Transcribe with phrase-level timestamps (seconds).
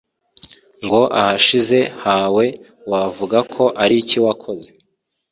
[0.85, 2.45] ngo ahashize hawe
[2.91, 4.69] wavuga ko ariki wakoze